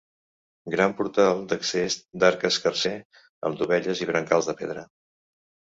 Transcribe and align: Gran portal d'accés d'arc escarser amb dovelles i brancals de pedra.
Gran 0.75 0.95
portal 1.01 1.43
d'accés 1.51 1.97
d'arc 2.25 2.47
escarser 2.51 2.95
amb 3.51 3.61
dovelles 3.63 4.05
i 4.07 4.13
brancals 4.13 4.51
de 4.53 4.59
pedra. 4.65 4.91